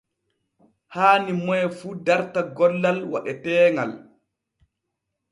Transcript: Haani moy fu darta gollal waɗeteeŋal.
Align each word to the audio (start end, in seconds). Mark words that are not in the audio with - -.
Haani 0.93 1.31
moy 1.45 1.63
fu 1.77 1.89
darta 2.05 2.41
gollal 2.57 2.97
waɗeteeŋal. 3.11 3.91